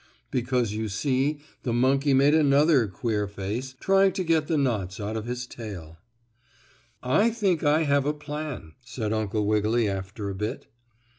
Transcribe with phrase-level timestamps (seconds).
[0.31, 5.15] because you see the monkey made another queer face trying to get the knots out
[5.15, 5.99] of his tail.
[7.03, 10.65] "I think I have a plan," said Uncle Wiggily after a bit.